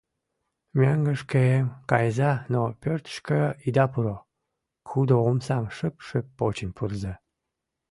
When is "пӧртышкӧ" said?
2.81-3.41